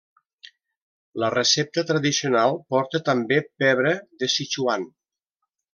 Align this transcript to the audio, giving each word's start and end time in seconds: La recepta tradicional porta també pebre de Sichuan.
La 1.23 1.29
recepta 1.33 1.83
tradicional 1.91 2.59
porta 2.75 3.05
també 3.11 3.41
pebre 3.65 3.95
de 4.23 4.35
Sichuan. 4.39 4.93